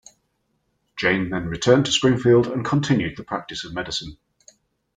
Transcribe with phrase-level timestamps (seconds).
[0.97, 4.17] Jayne then returned to Springfield and continued the practice of medicine.